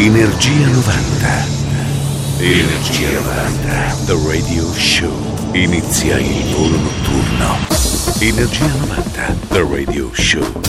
[0.00, 1.46] Energia 90.
[2.38, 3.96] Energia 90.
[4.06, 5.10] The Radio Show.
[5.54, 7.58] Inizia il volo notturno.
[8.20, 9.36] Energia 90.
[9.48, 10.60] The Radio Show.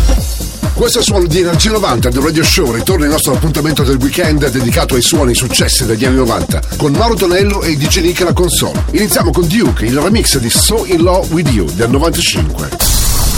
[0.73, 2.73] Questo è il suono di Energia 90 del Radio Show.
[2.73, 7.13] Ritorna il nostro appuntamento del weekend dedicato ai suoni successi degli anni 90 con Mauro
[7.13, 8.83] Tonello e DJ Nick alla console.
[8.93, 12.69] Iniziamo con Duke, il remix di So In Love With You del 95.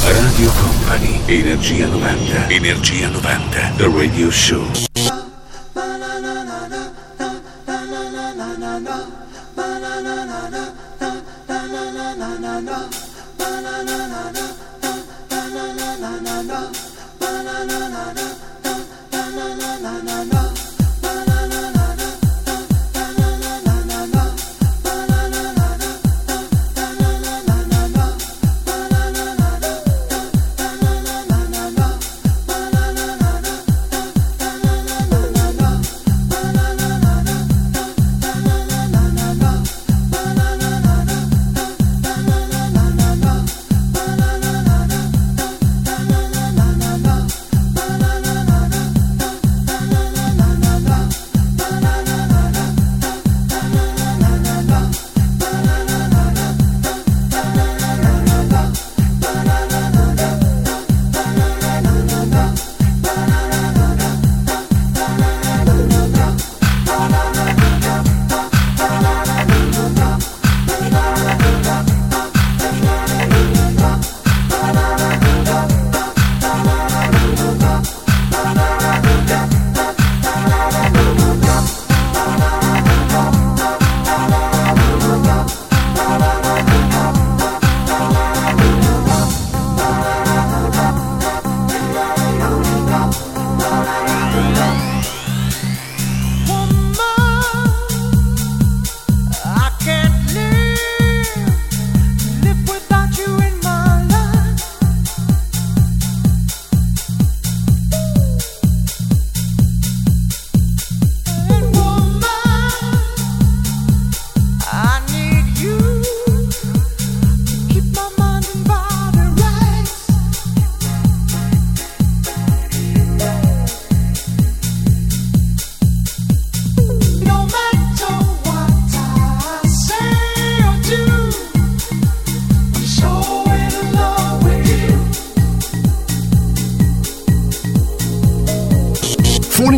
[0.05, 1.19] Radio Company.
[1.25, 2.47] Energia 90.
[2.47, 3.73] Energia 90.
[3.75, 5.20] The Radio Show.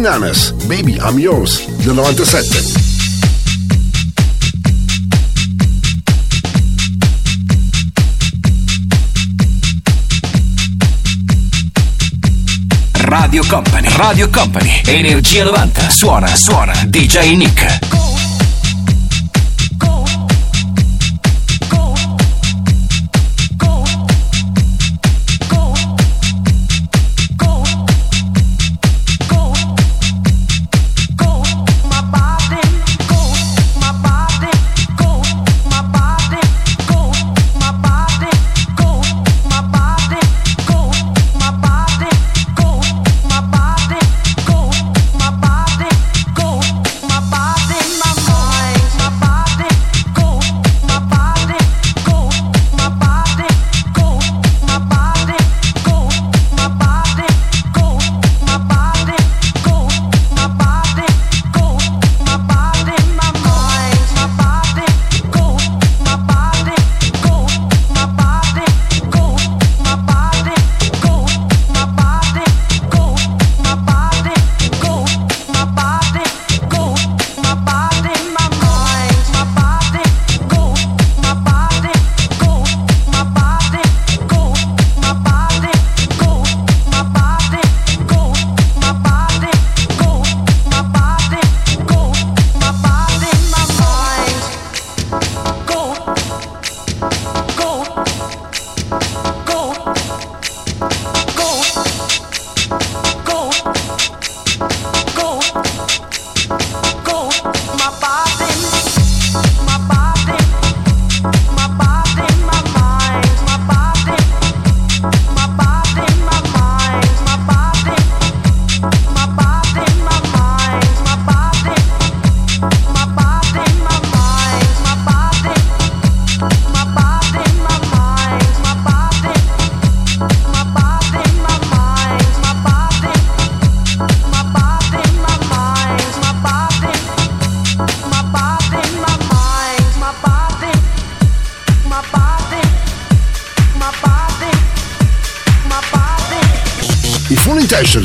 [0.03, 1.65] Bananas, Baby I'm Yours.
[1.77, 2.61] Del 97.
[12.99, 17.92] Radio Company, Radio Company, Energia 90, suona, suona, DJ Nick.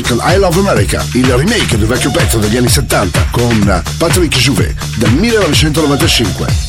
[0.09, 4.73] Con I Love America, il remake del vecchio pezzo degli anni 70 con Patrick Jouvet
[4.95, 6.68] del 1995.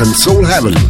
[0.00, 0.89] And Soul Heaven.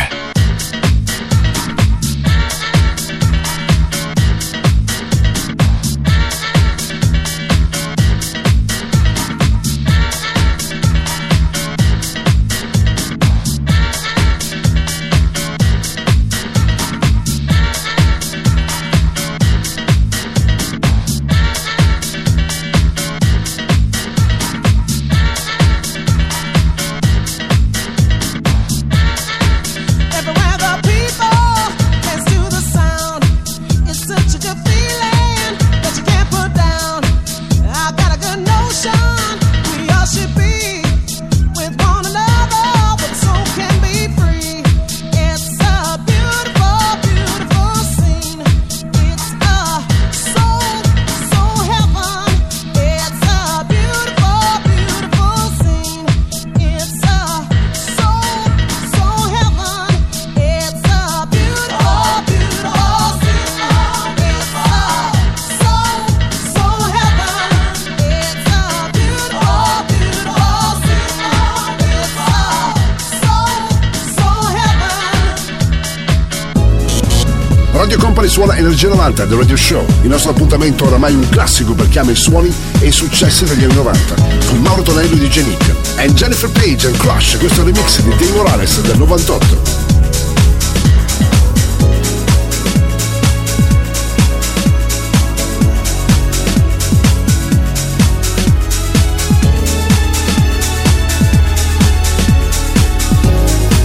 [79.01, 82.53] 90 The Radio Show, il nostro appuntamento oramai un classico per chi ama i suoni
[82.79, 84.13] e i successi degli anni 90,
[84.45, 85.75] con Mauro Tonello di Genic.
[85.97, 89.79] And Jennifer Page and Crush, questo remix di Dave Morales del 98.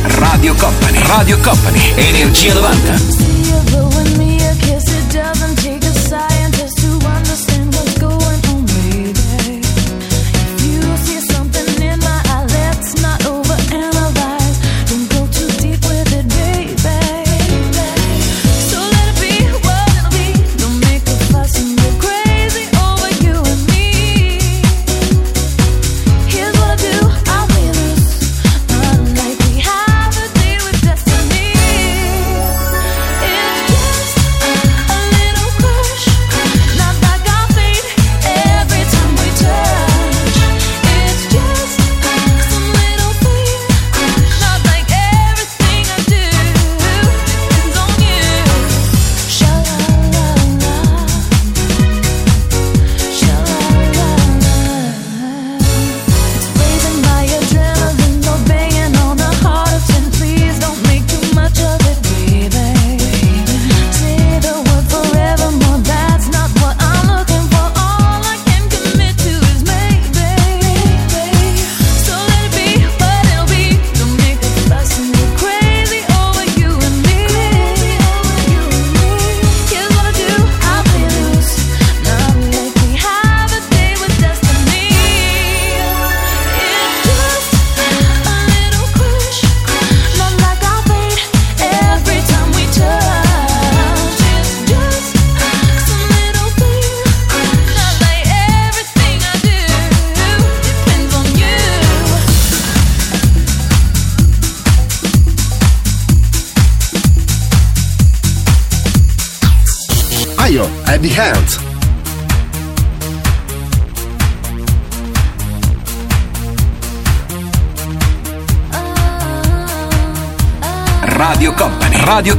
[0.03, 4.26] Radio Company, Radio Company, Energia 90.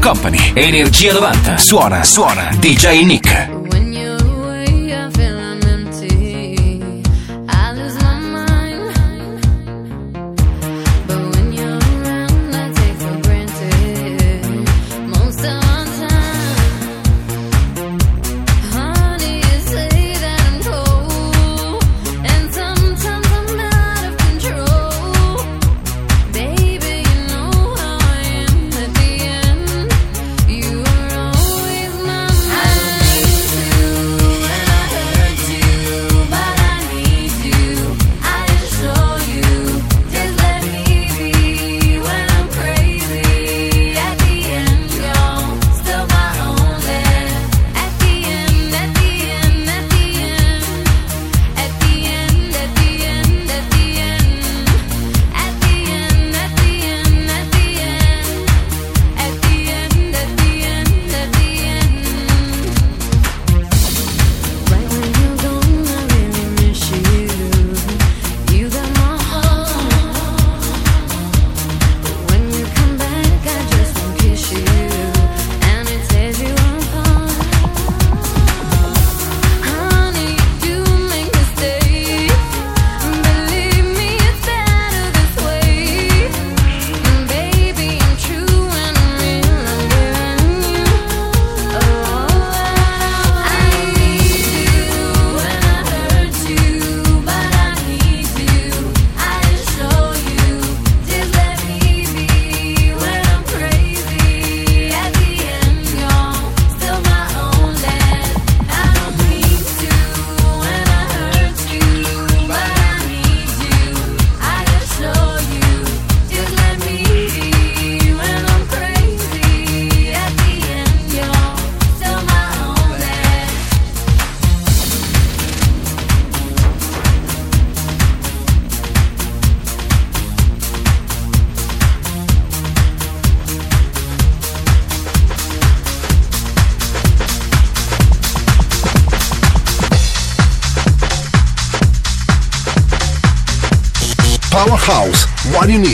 [0.07, 1.57] Company, Energia 90.
[1.57, 3.46] Suona, suona, DJ Nick.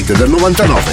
[0.04, 0.93] Need del 99.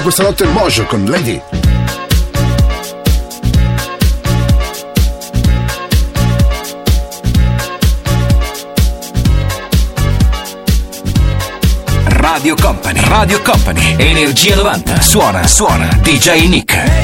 [0.00, 1.40] Suona questa notte Mojo con Lady.
[12.04, 16.99] Radio Company, Radio Company, Energia 90, suona, suona, DJ Nick.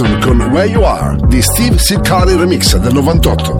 [0.00, 3.59] Patterson con Where You Are di Steve Sicari Remix del 98.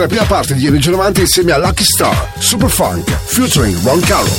[0.00, 4.38] La prima parte di Energia 90 insieme a Lucky Star, Super Funk, featuring Ron Carroll.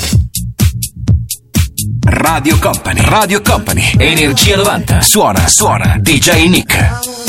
[2.04, 7.21] Radio Company, Radio Company, Energia 90, suona, suona, DJ Nick.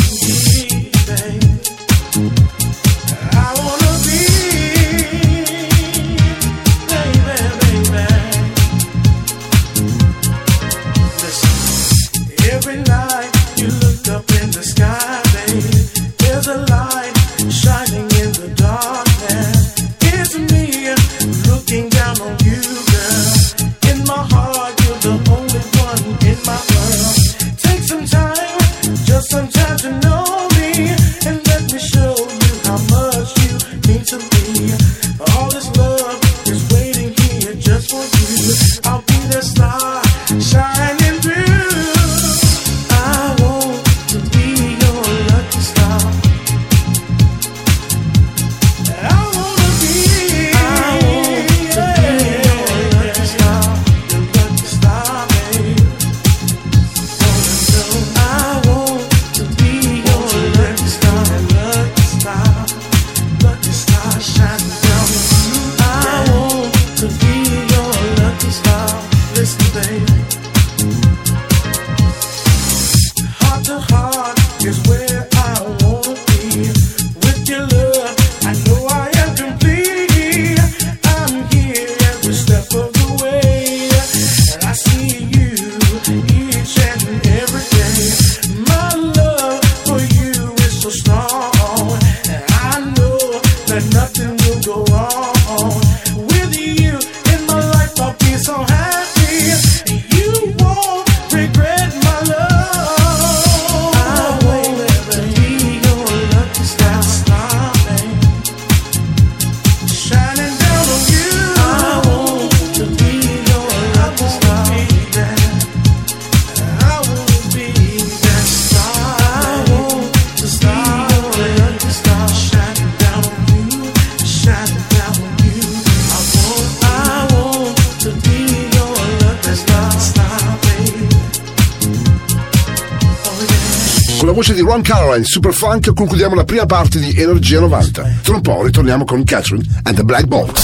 [135.33, 138.17] Super Funk, concludiamo la prima parte di Energia 90.
[138.21, 140.61] Tra un po' ritorniamo con Catherine and the Black Box.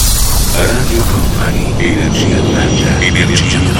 [0.55, 3.73] Radio Company, Energia 90, Energia 90,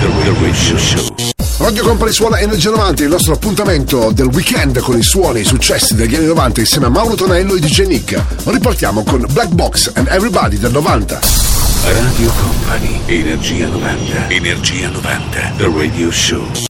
[0.00, 1.14] The Radio Show.
[1.58, 5.44] Radio Company suona Energia 90, il nostro appuntamento del weekend con i suoni e i
[5.44, 8.24] successi degli anni 90 insieme a Mauro Tonello e DJ Nick.
[8.44, 11.20] Ripartiamo con Black Box and Everybody del 90.
[11.84, 16.69] Radio Company, Energia 90, Energia 90, The Radio Show.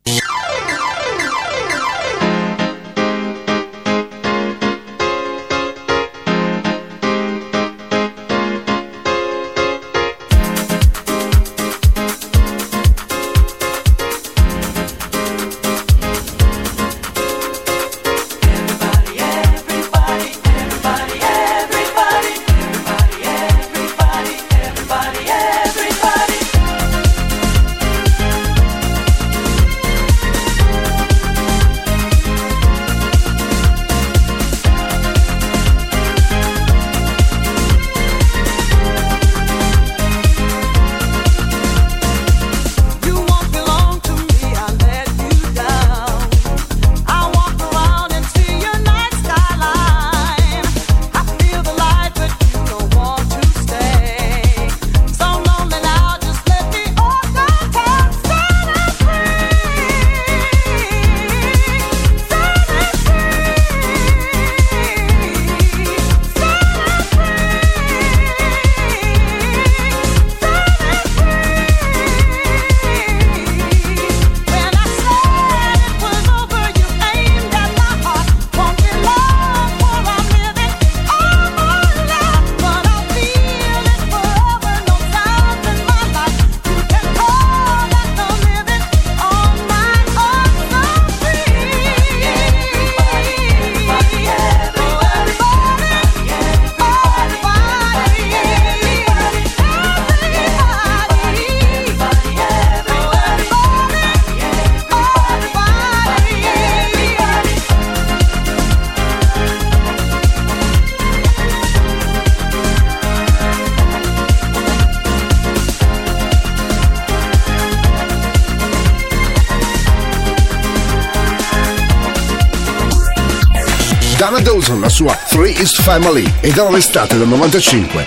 [125.61, 128.07] Is Family, ed era l'estate del 95.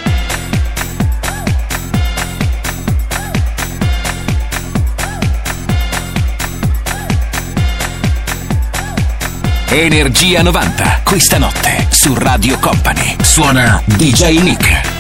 [9.70, 13.18] Energia 90, questa notte su Radio Company.
[13.22, 14.93] Suona DJ Nick.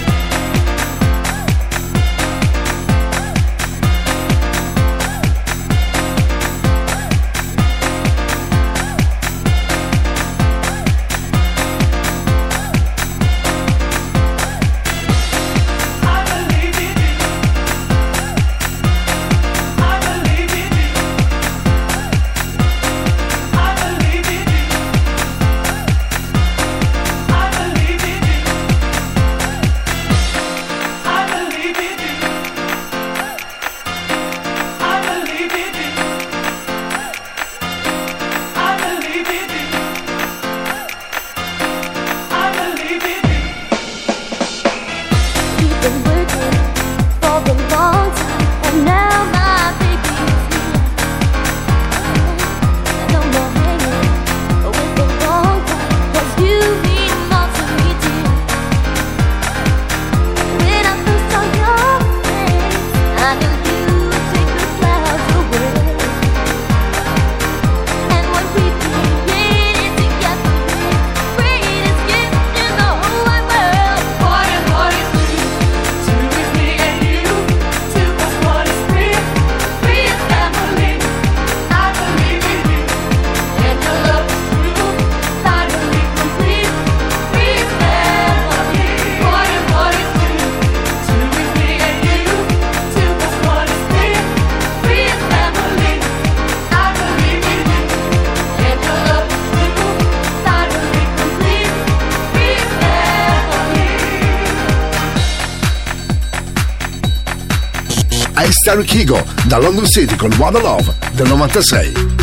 [108.63, 112.22] Terry Kigo da London City con a Love del 96.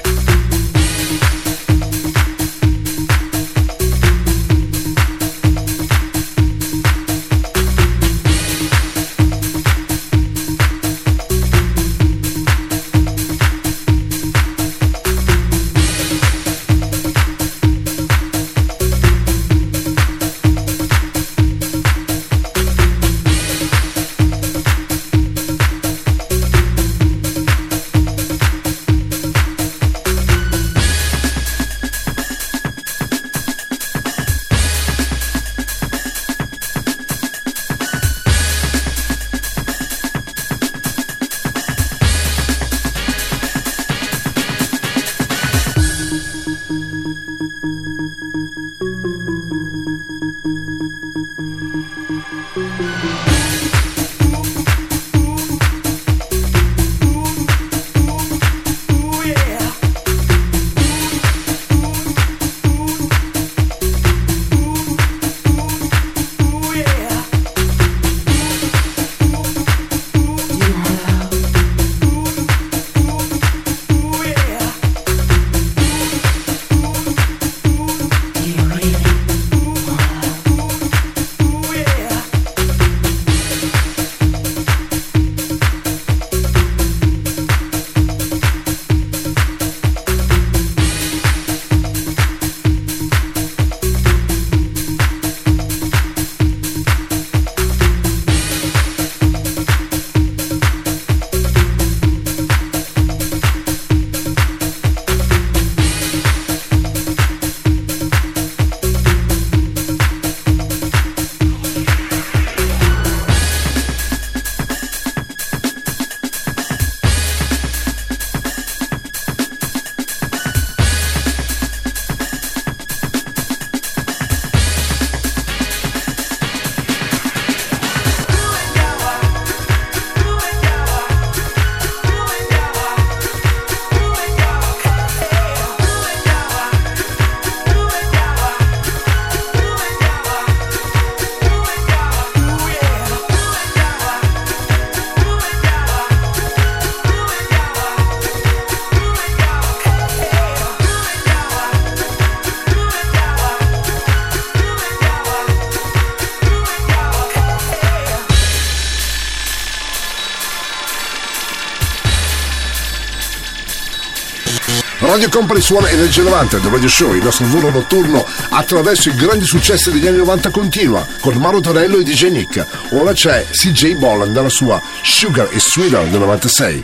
[165.31, 169.89] Company suona Energia 90 del Radio Show, il nostro volo notturno attraverso i grandi successi
[169.89, 172.65] degli anni 90 continua con Mauro Torello e DJ Nick.
[172.89, 176.83] Ora c'è CJ Bolland dalla sua Sugar e Sweeter del 96.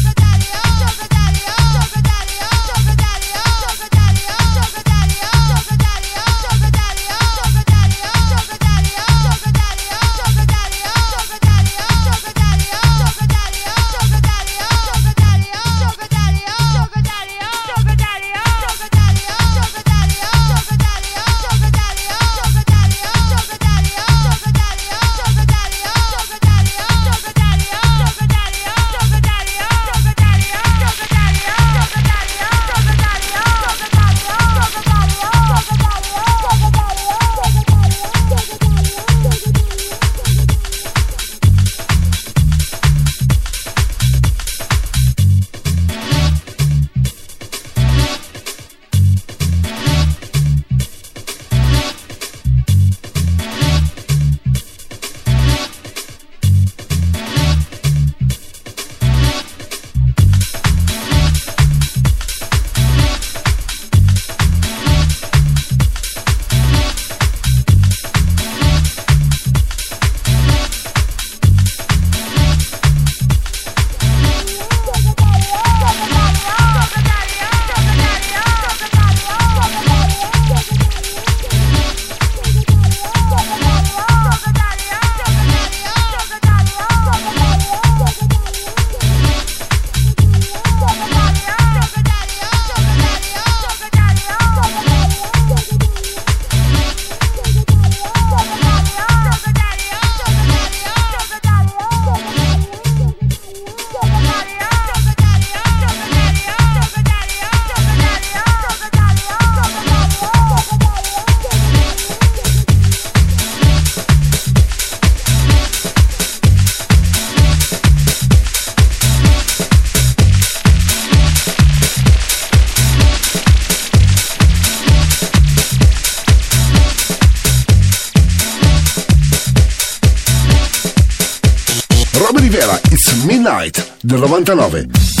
[134.21, 135.20] 99.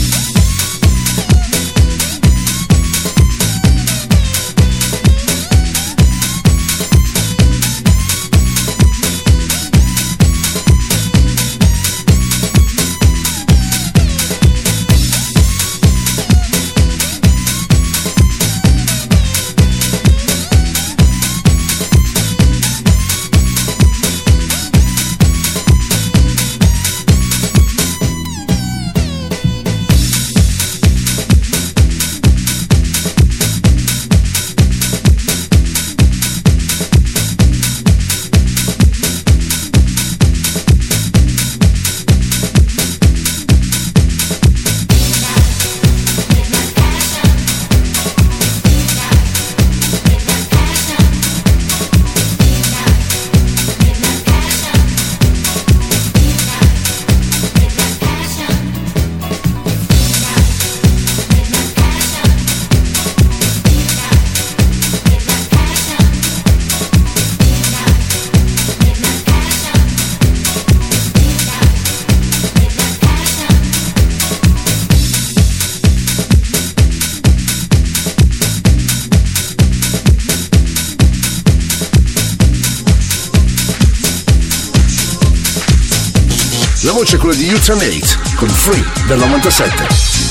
[87.41, 90.30] Di Eight con Free del 97.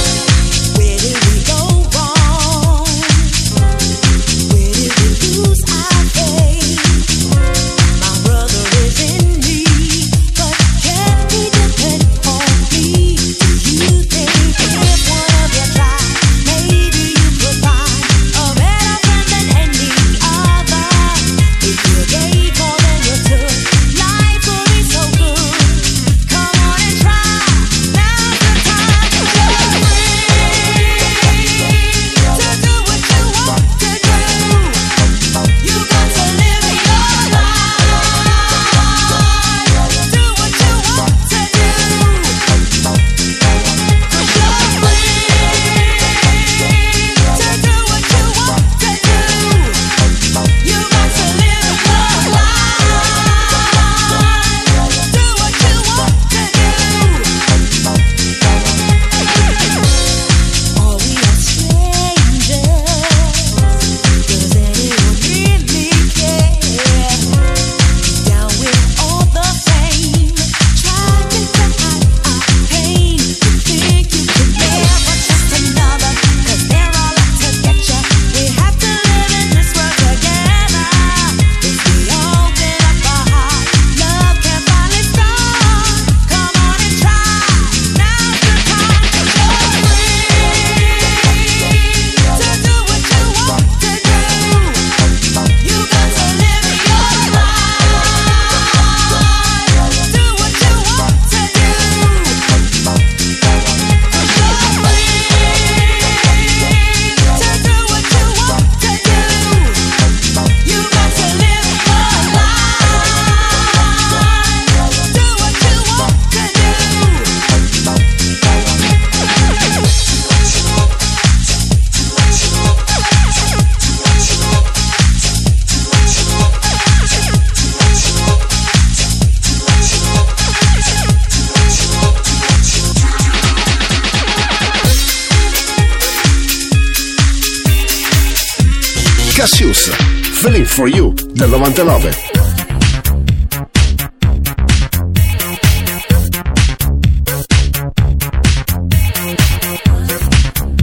[141.83, 142.15] 2009.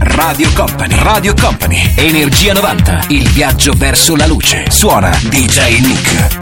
[0.01, 4.65] Radio Company, Radio Company, Energia 90, il viaggio verso la luce.
[4.69, 6.38] Suona DJ Nick.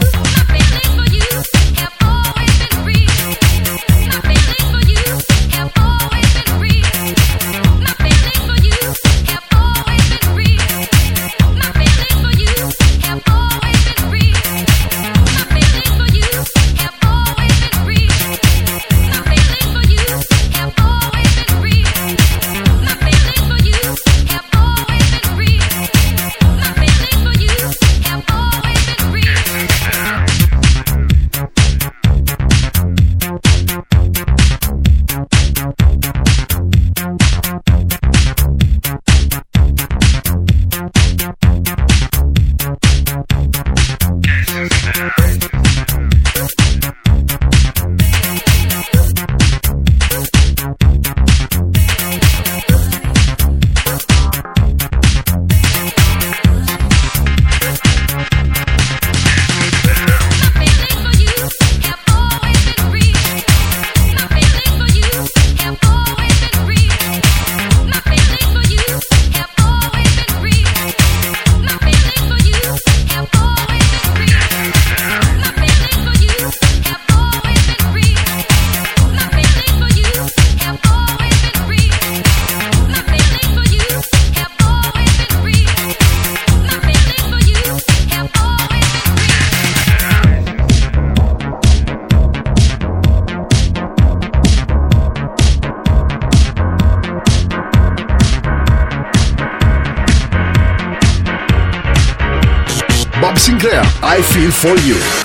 [104.58, 105.17] For you.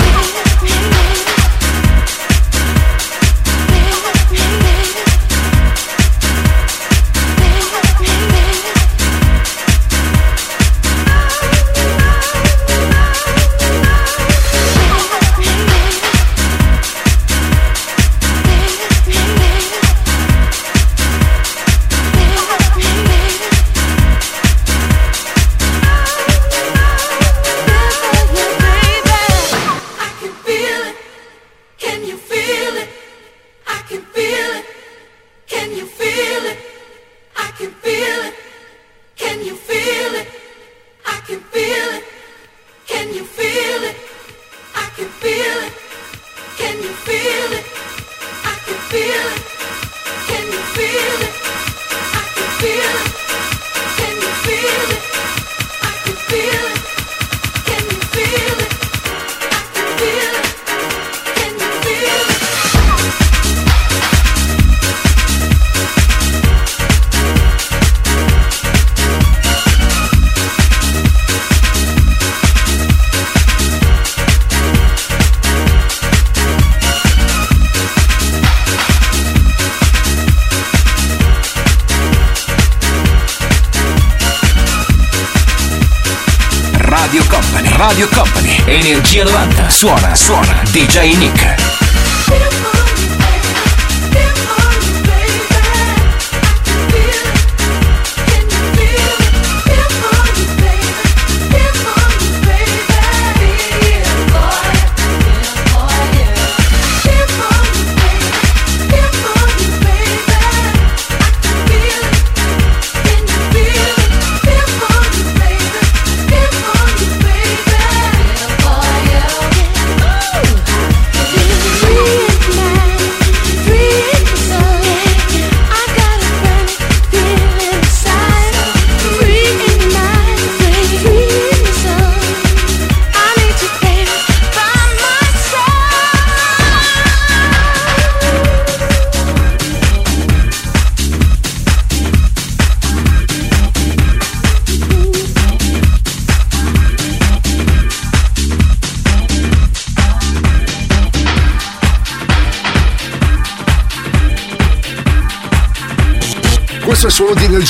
[89.25, 91.72] 90, suona, suona, DJ Nick.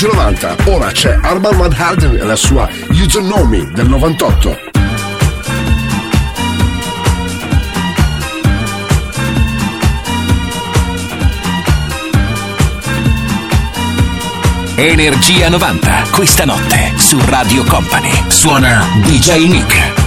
[0.08, 0.56] 90.
[0.66, 4.72] Ora c'è Arman Van Harden e la sua You Don't Know Me del 98.
[14.76, 18.12] Energia 90, questa notte su Radio Company.
[18.28, 20.03] Suona DJ Nick.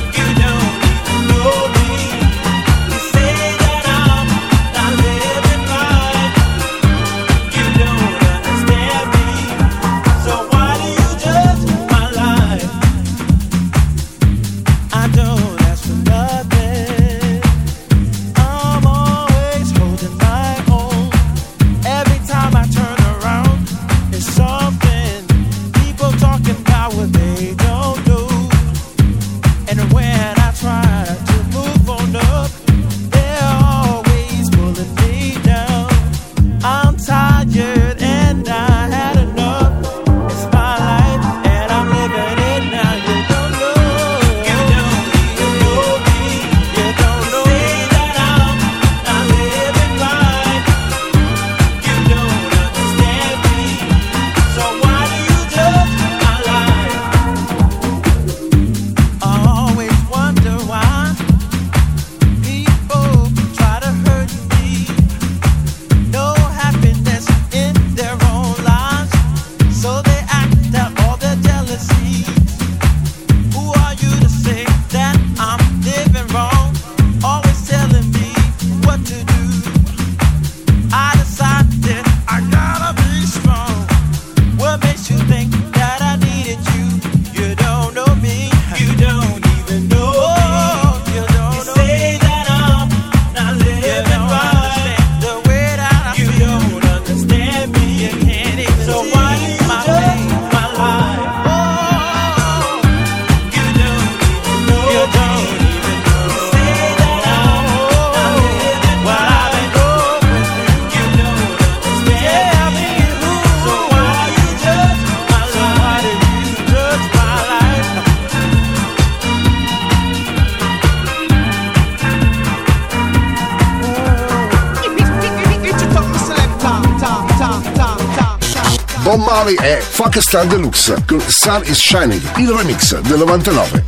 [129.14, 133.84] Marley è Fuck Star Deluxe con Sun is Shining, il remix del 99.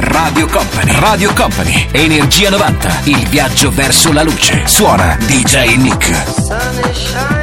[0.00, 4.62] Radio Company, Radio Company, Energia 90, il viaggio verso la luce.
[4.66, 7.37] Suona DJ Nick.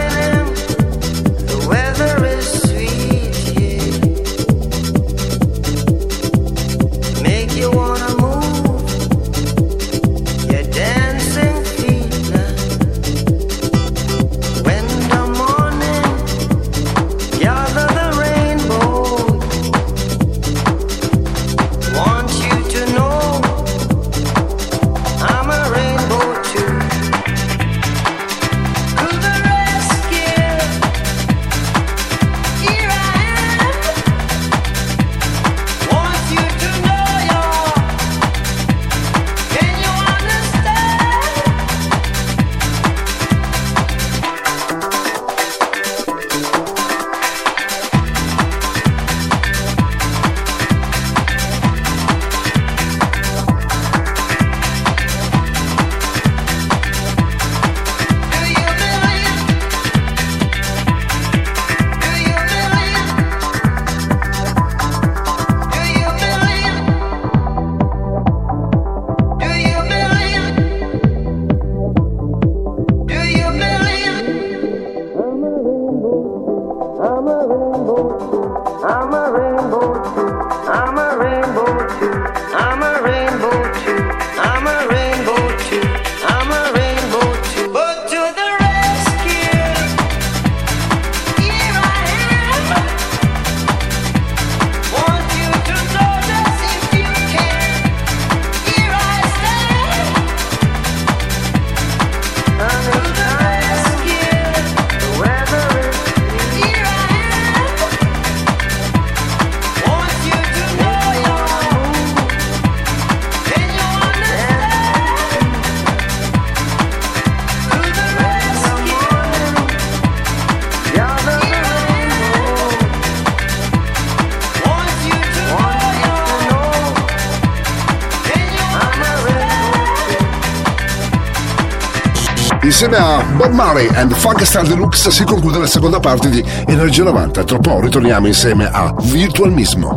[132.86, 137.44] Insieme a Bob Murray and Funkstar Deluxe si conclude la seconda parte di Energia 90.
[137.44, 139.96] Tra poco ritorniamo insieme a Virtual Mismo.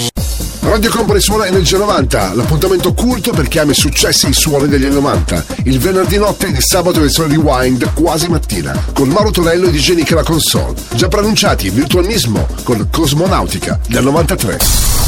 [0.60, 4.66] Radio Company suona Energia 90, l'appuntamento culto per chi ama i successi e i suoni
[4.66, 5.44] degli anni 90.
[5.64, 9.96] Il venerdì notte e il sabato versione rewind quasi mattina, con Mauro Tonello e DJ
[9.96, 10.74] Nick alla console.
[10.94, 14.77] Già pronunciati Virtual Mismo con Cosmonautica del 93.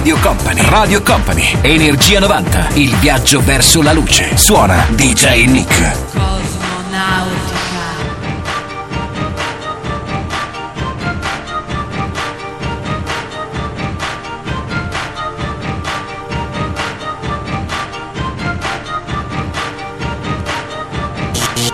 [0.00, 0.62] Radio Company.
[0.62, 1.58] Radio Company.
[1.60, 2.68] Energia 90.
[2.72, 4.34] Il viaggio verso la luce.
[4.34, 5.92] Suona DJ Nick.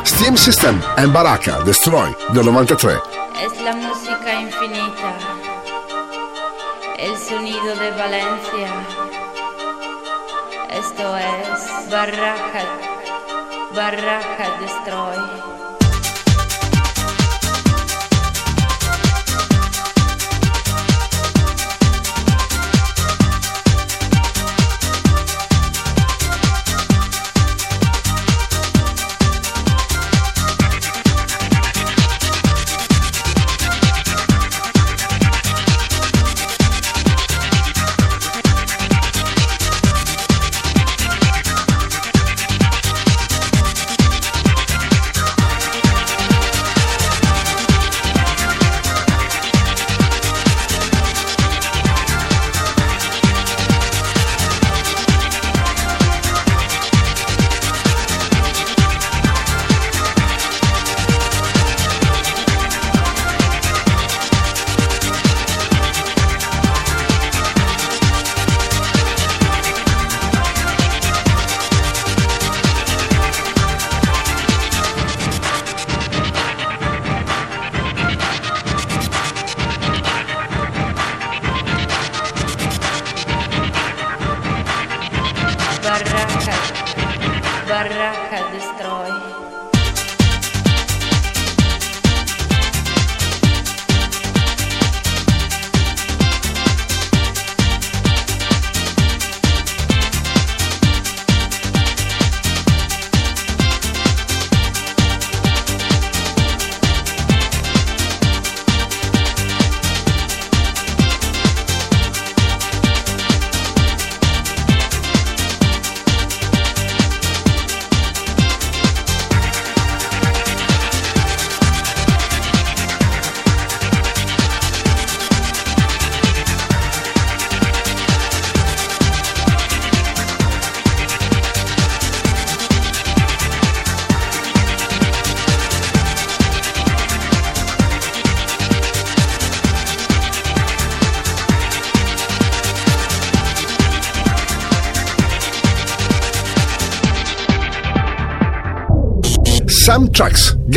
[0.02, 3.15] Steam System and Baraka Destroy del 93.
[13.86, 15.35] Barraca Destroy.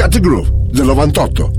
[0.08, 1.59] The Groove, del 98.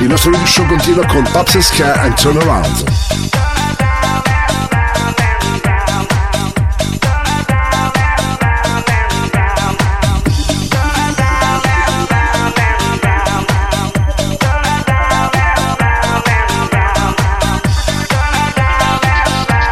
[0.00, 2.84] Il nostro video show continua con Obsessed Care and Turnaround.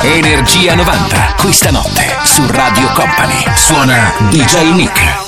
[0.03, 3.45] Energia 90, questa notte su Radio Company.
[3.55, 5.26] Suona DJ Nick.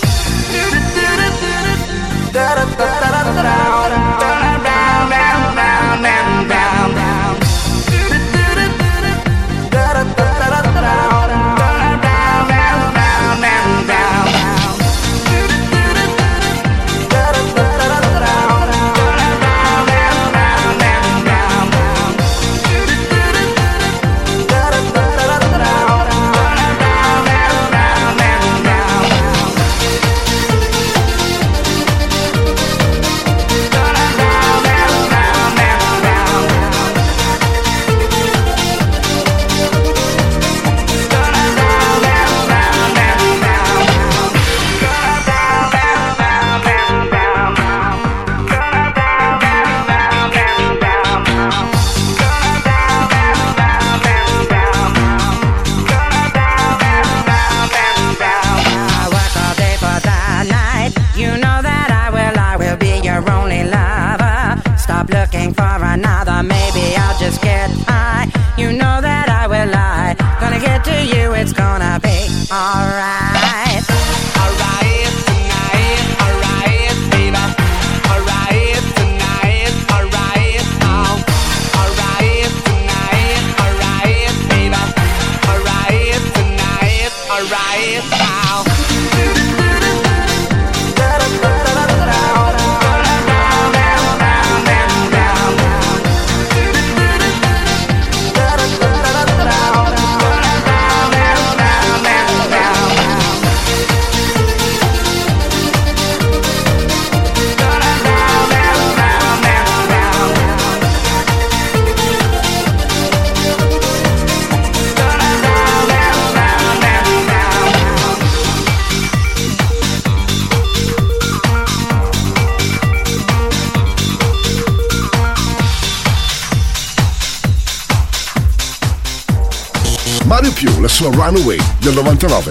[131.12, 132.50] Sua Runaway del 99.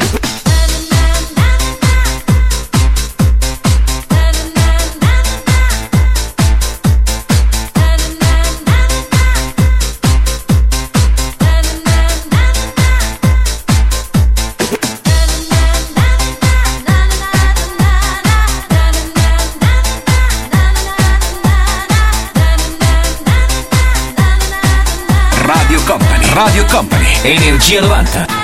[26.34, 28.37] Radio Company, Energia 90.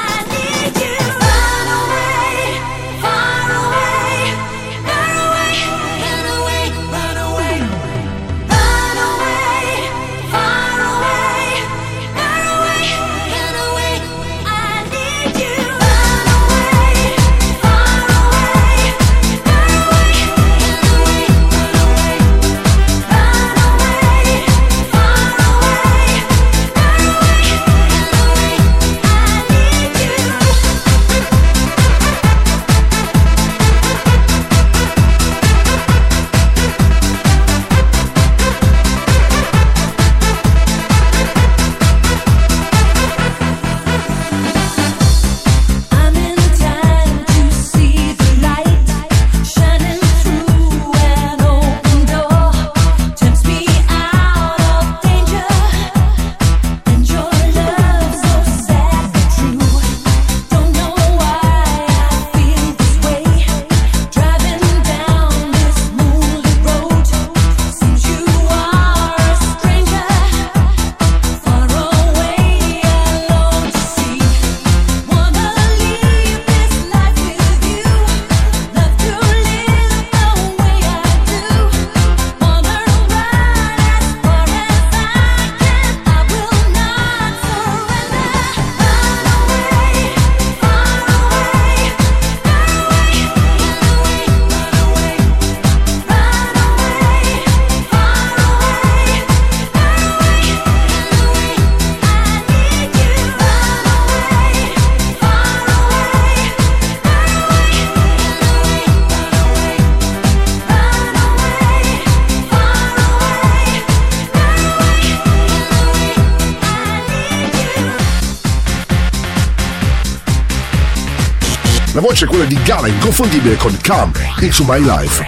[122.24, 125.26] nasce quella di Gala inconfondibile con Come Into My Life.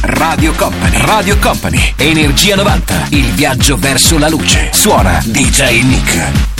[0.00, 1.00] Radio Company.
[1.00, 1.94] Radio Company.
[1.96, 3.06] Energia 90.
[3.10, 4.70] Il viaggio verso la luce.
[4.72, 6.55] Suona DJ Nick.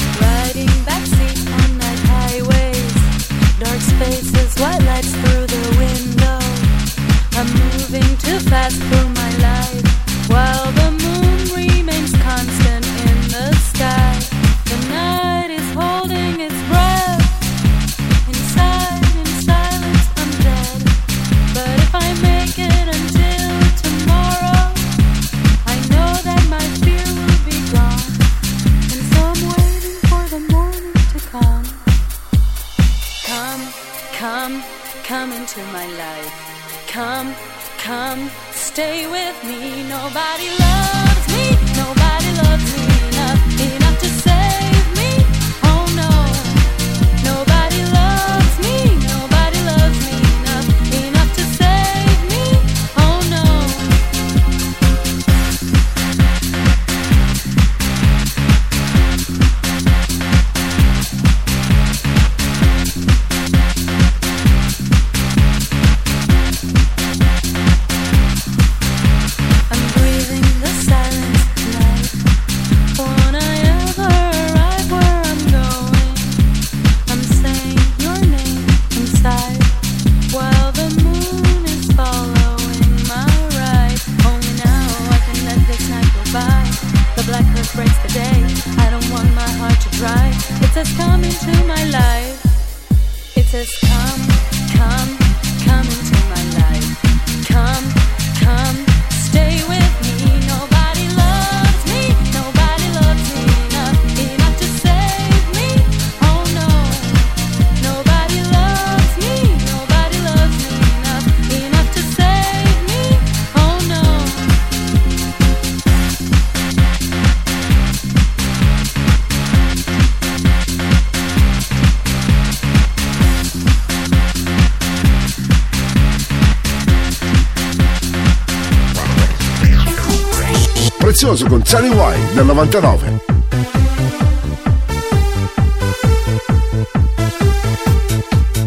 [131.36, 133.24] famoso con Sunny White del 99.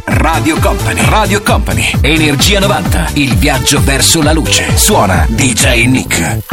[0.06, 4.78] Radio Company, Radio Company, Energia 90, il viaggio verso la luce.
[4.78, 6.49] Suona DJ Nick.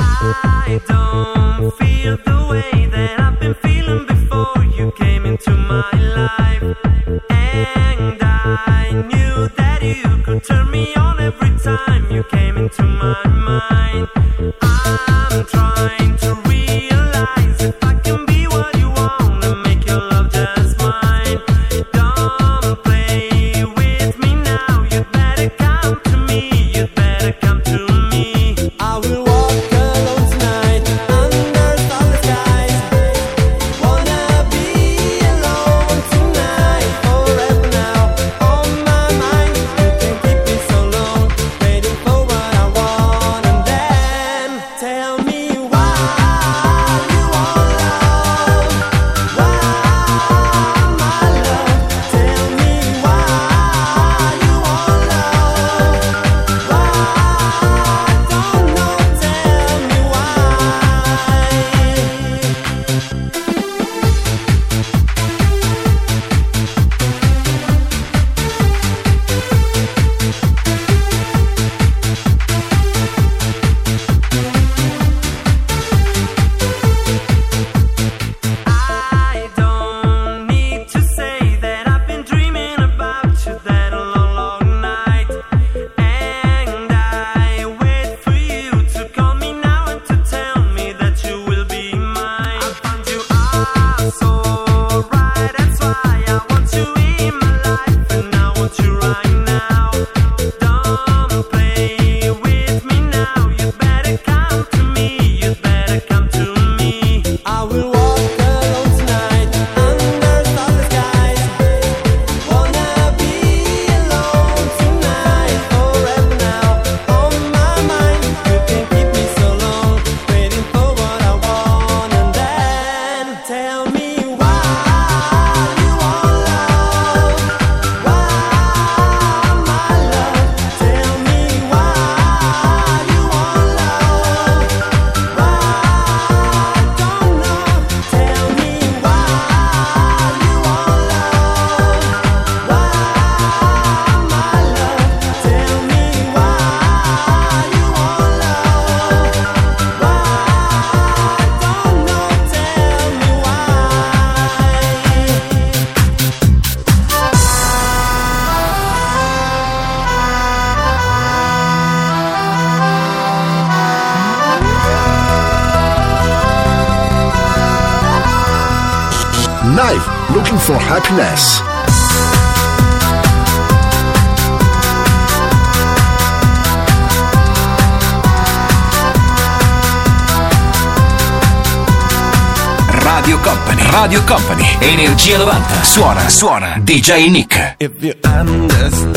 [187.07, 189.16] DJ Nick.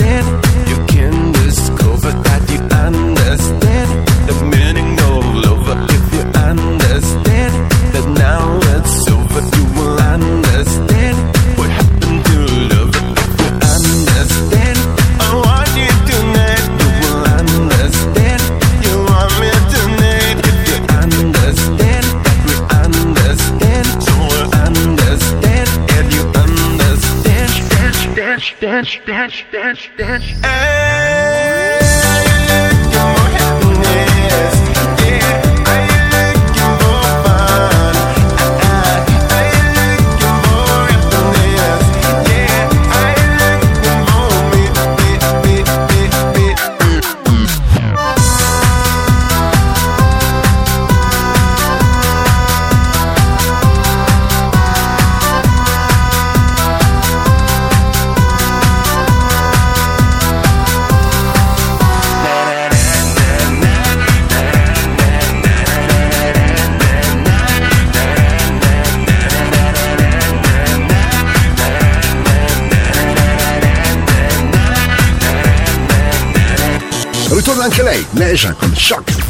[28.89, 30.23] dance, dance, dance, dance.
[30.43, 30.88] Hey.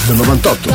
[0.10, 0.69] del 98.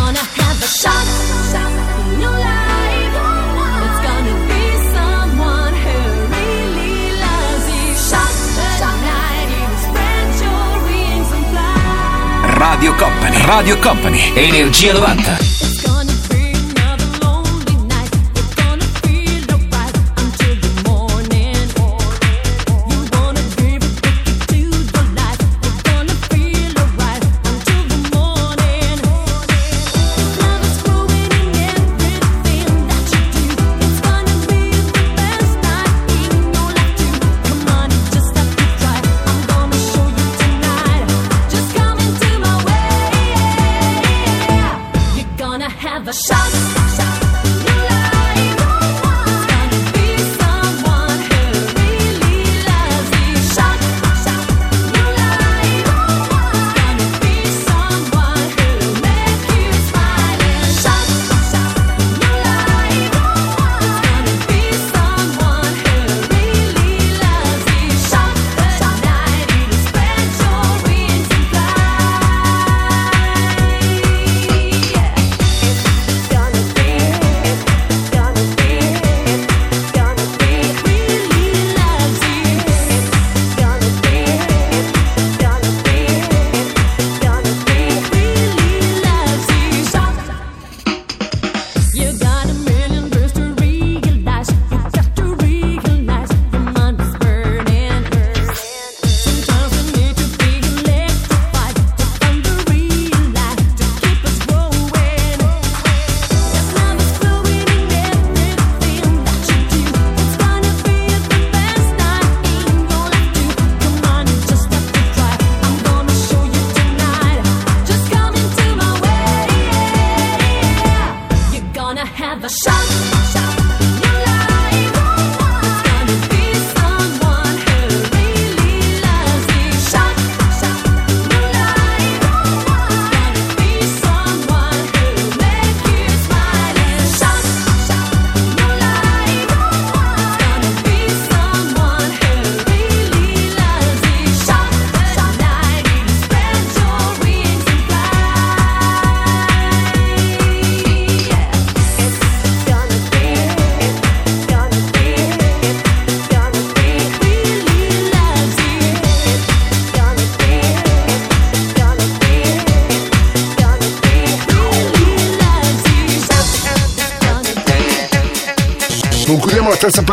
[12.57, 15.74] Radio Company, Radio Company, Energia 90.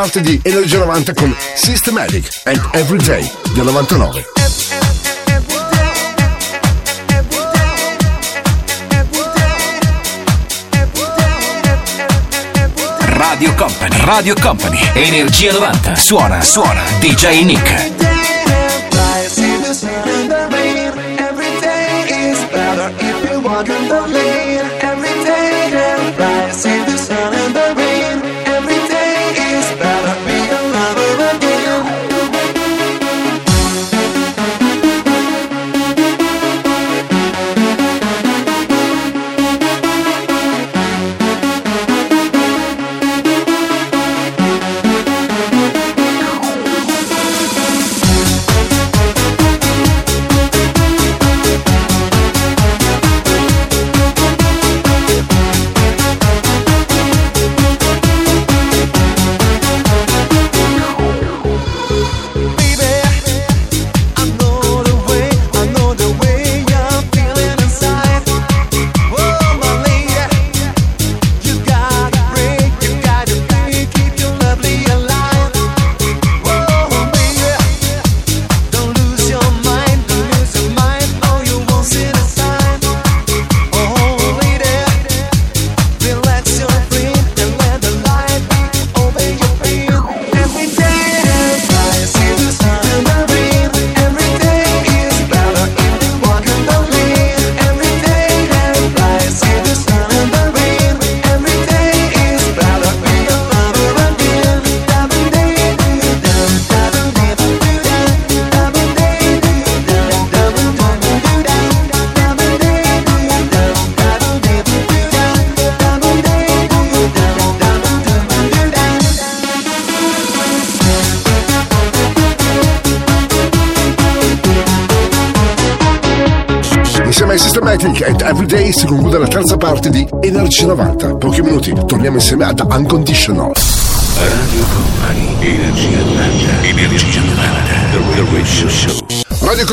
[0.01, 4.25] parte di Energia 90 con Systematic and Everyday del 99.
[13.09, 18.10] Radio Company, Radio Company, Energia 90, suona, suona, DJ Nick.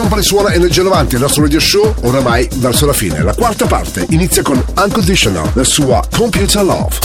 [0.08, 3.22] Company suona Energia 90, il nostro radio show oramai verso la fine.
[3.22, 6.96] La quarta parte inizia con Unconditional, la sua Computer Love.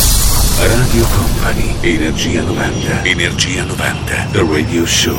[0.60, 5.18] Radio Company, Energia 90, Energia 90, The Radio Show.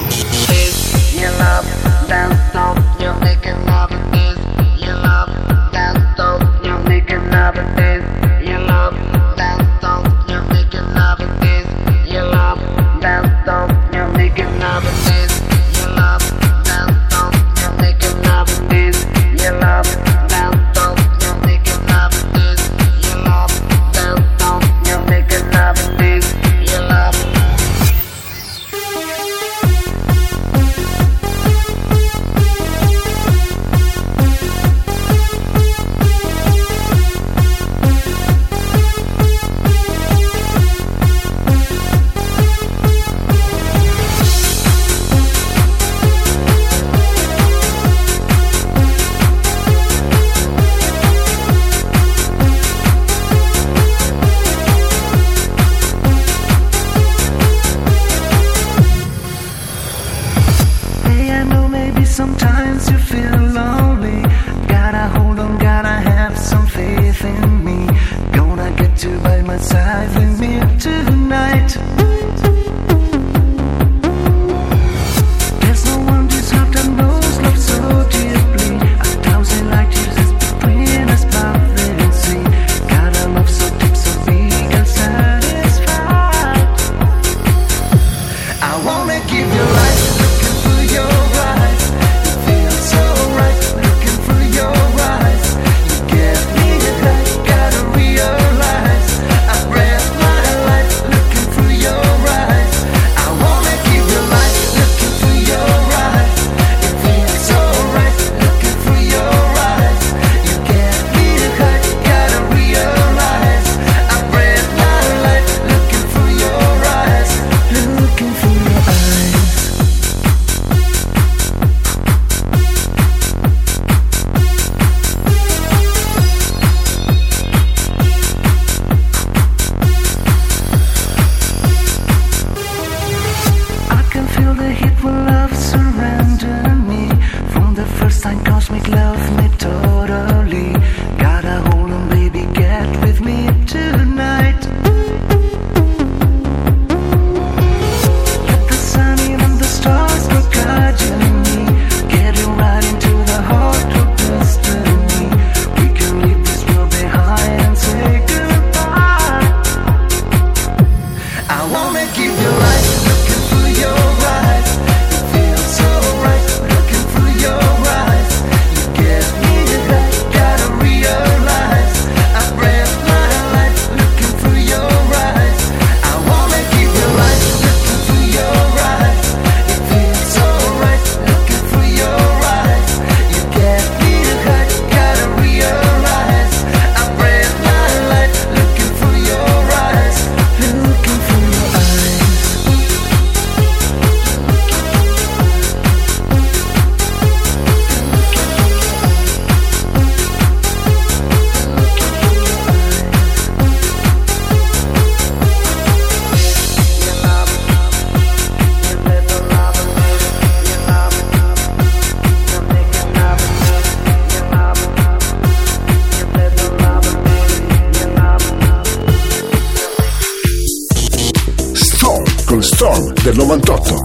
[223.35, 224.05] del 98.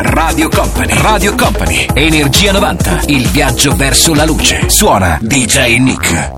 [0.00, 4.68] Radio Company, Radio Company, Energia 90, il viaggio verso la luce.
[4.68, 6.37] Suona DJ Nick.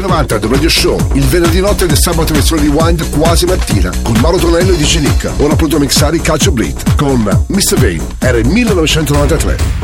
[0.00, 4.14] 90 del Radio Show il venerdì notte del sabato versione di Wind quasi mattina con
[4.16, 5.30] Mauro Tonello e DJ Nick.
[5.38, 7.78] Ora pronto a mixare i Calcio Bleed con Mr.
[7.78, 8.02] Vane.
[8.18, 9.83] Era il 1993.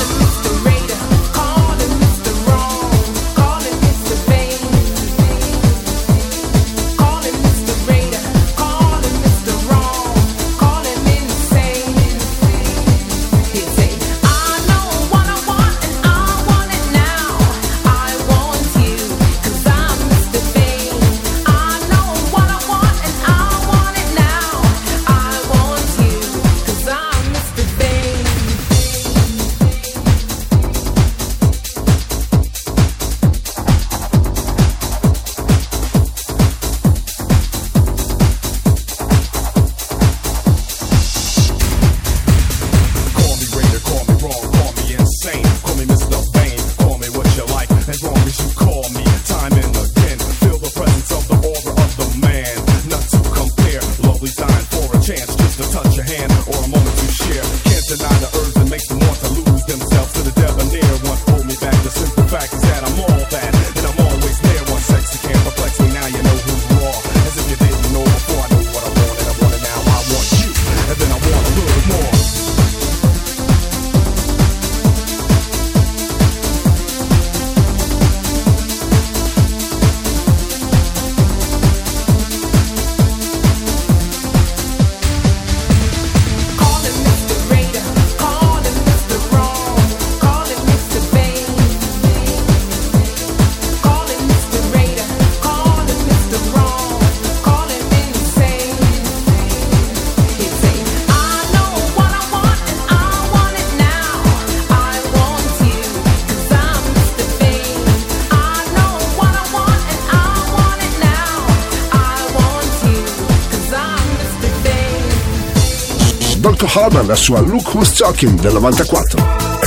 [116.67, 119.59] Harman la sua Look Who's Talking del 94.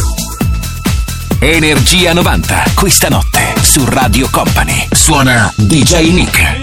[1.39, 4.87] Energia 90, questa notte su Radio Company.
[4.91, 6.54] Suona DJ Nick.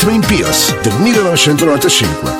[0.00, 2.39] Vitamin Pierce del 1995.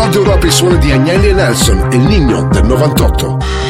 [0.00, 3.69] Nord Europa i suoni di Agnelli e Nelson e Nino del 98.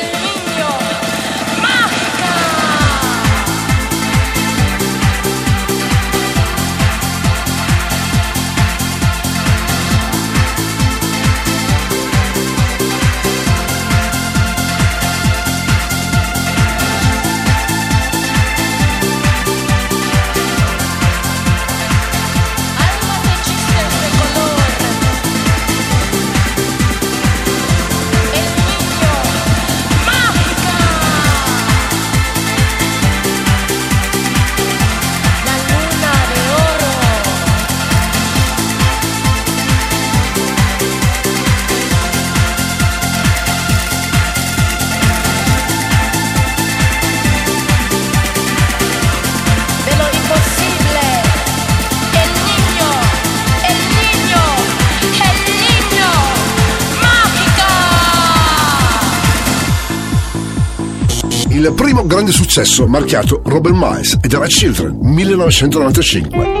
[62.51, 66.60] Successo marchiato Robert Miles ed era Children 1995.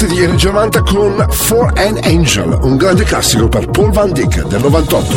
[0.00, 4.46] Parte di Energy 90 con For an Angel, un grande classico per Paul Van Dyck
[4.46, 5.16] del 98.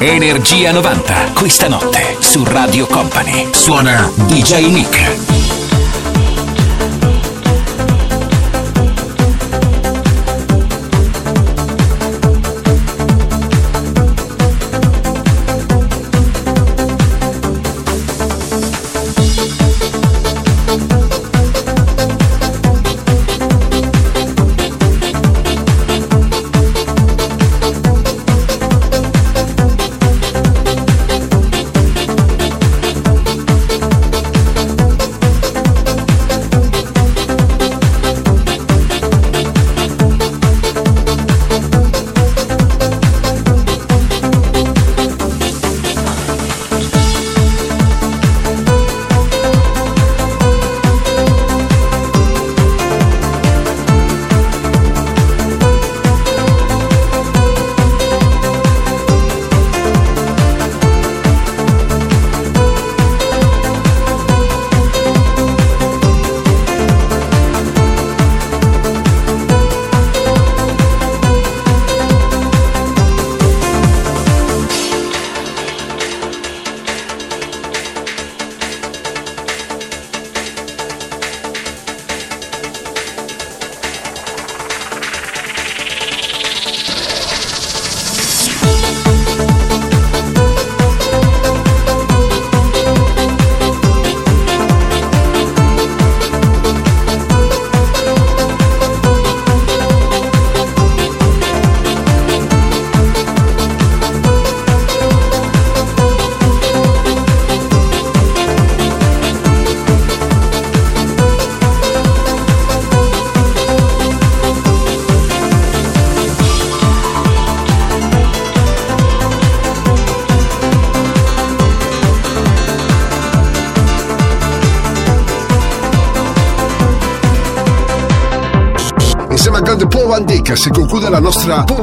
[0.00, 3.48] Energia 90, questa notte su Radio Company.
[3.52, 5.37] Suona DJ Nick.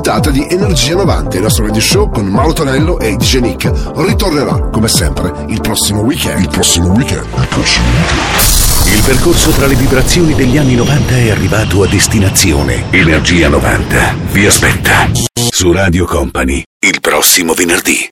[0.06, 3.72] Puntata di Energia 90, il nostro radio show con Mauro Tonello e DJ Nick.
[3.96, 6.42] Ritornerà, come sempre, il prossimo weekend.
[6.42, 7.26] Il prossimo weekend.
[7.26, 8.94] Il prossimo weekend.
[8.94, 12.84] Il percorso tra le vibrazioni degli anni 90 è arrivato a destinazione.
[12.92, 15.10] Energia 90 vi aspetta
[15.50, 18.04] su Radio Company il prossimo venerdì.